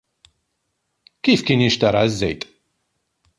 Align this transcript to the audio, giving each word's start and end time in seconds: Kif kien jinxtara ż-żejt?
Kif 1.23 1.41
kien 1.45 1.61
jinxtara 1.63 2.01
ż-żejt? 2.09 2.41